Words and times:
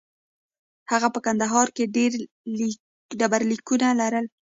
هغه 0.91 1.07
په 1.15 1.19
کندهار 1.25 1.67
کې 1.75 1.83
ډبرلیکونه 3.19 3.87
لرل 4.01 4.25